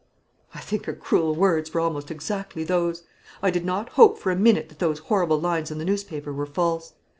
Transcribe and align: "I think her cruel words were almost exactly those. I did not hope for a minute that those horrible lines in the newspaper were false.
"I 0.55 0.61
think 0.61 0.85
her 0.87 0.93
cruel 0.95 1.35
words 1.35 1.71
were 1.75 1.79
almost 1.79 2.09
exactly 2.09 2.63
those. 2.63 3.03
I 3.43 3.51
did 3.51 3.63
not 3.63 3.89
hope 3.89 4.17
for 4.17 4.31
a 4.31 4.35
minute 4.35 4.69
that 4.69 4.79
those 4.79 4.97
horrible 4.97 5.39
lines 5.39 5.69
in 5.69 5.77
the 5.77 5.85
newspaper 5.85 6.33
were 6.33 6.47
false. 6.47 6.93